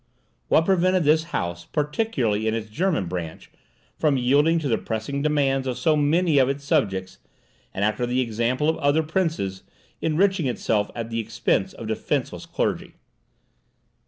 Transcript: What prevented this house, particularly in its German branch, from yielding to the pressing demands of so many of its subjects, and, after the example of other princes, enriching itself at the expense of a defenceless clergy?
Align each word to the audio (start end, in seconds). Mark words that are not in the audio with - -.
What 0.47 0.65
prevented 0.65 1.03
this 1.03 1.25
house, 1.25 1.63
particularly 1.65 2.47
in 2.47 2.55
its 2.55 2.71
German 2.71 3.05
branch, 3.05 3.51
from 3.99 4.17
yielding 4.17 4.57
to 4.57 4.67
the 4.67 4.79
pressing 4.79 5.21
demands 5.21 5.67
of 5.67 5.77
so 5.77 5.95
many 5.95 6.39
of 6.39 6.49
its 6.49 6.63
subjects, 6.63 7.19
and, 7.71 7.85
after 7.85 8.07
the 8.07 8.19
example 8.19 8.67
of 8.67 8.77
other 8.77 9.03
princes, 9.03 9.61
enriching 10.01 10.47
itself 10.47 10.89
at 10.95 11.11
the 11.11 11.19
expense 11.19 11.71
of 11.73 11.83
a 11.85 11.89
defenceless 11.89 12.47
clergy? 12.47 12.95